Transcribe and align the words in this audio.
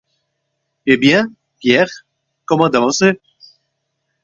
Eh 0.87 0.97
bien, 0.97 1.31
Pierre, 1.59 2.07
comadamencez. 2.45 3.19